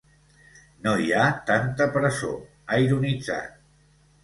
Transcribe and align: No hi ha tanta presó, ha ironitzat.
No 0.87 0.93
hi 1.03 1.11
ha 1.17 1.25
tanta 1.51 1.87
presó, 1.99 2.33
ha 2.73 2.83
ironitzat. 2.89 3.57